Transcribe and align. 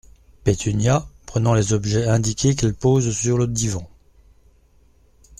Pétunia, 0.43 1.07
prenant 1.27 1.53
les 1.53 1.73
objets 1.73 2.07
indiqués 2.07 2.55
qu’elle 2.55 2.73
pose 2.73 3.11
sur 3.15 3.37
le 3.37 3.45
divan. 3.45 3.87